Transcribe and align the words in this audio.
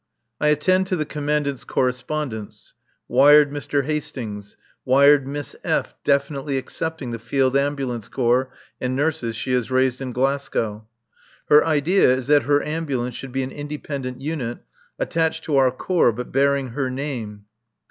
I 0.39 0.47
attend 0.47 0.87
to 0.87 0.95
the 0.95 1.05
Commandant's 1.05 1.63
correspondence. 1.63 2.73
Wired 3.07 3.51
Mr. 3.51 3.85
Hastings. 3.85 4.57
Wired 4.83 5.27
Miss 5.27 5.55
F. 5.63 5.93
definitely 6.03 6.57
accepting 6.57 7.11
the 7.11 7.19
Field 7.19 7.55
Ambulance 7.55 8.07
Corps 8.07 8.49
and 8.81 8.95
nurses 8.95 9.35
she 9.35 9.51
has 9.53 9.69
raised 9.69 10.01
in 10.01 10.11
Glasgow. 10.11 10.87
Her 11.49 11.63
idea 11.63 12.15
is 12.15 12.25
that 12.25 12.41
her 12.49 12.63
Ambulance 12.63 13.13
should 13.13 13.31
be 13.31 13.43
an 13.43 13.51
independent 13.51 14.19
unit 14.21 14.57
attached 14.97 15.43
to 15.43 15.57
our 15.57 15.69
corps 15.69 16.11
but 16.11 16.31
bearing 16.31 16.69
her 16.69 16.89
name. 16.89 17.45